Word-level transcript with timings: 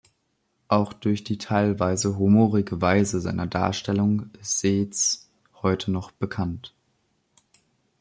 Auch 0.67 0.93
durch 0.93 1.23
die 1.23 1.37
teilweise 1.37 2.17
humorige 2.17 2.81
Weise 2.81 3.21
seiner 3.21 3.45
Darstellungen 3.45 4.31
ist 4.41 4.59
Seitz 4.59 5.29
heute 5.61 5.91
noch 5.91 6.09
bekannt. 6.11 6.73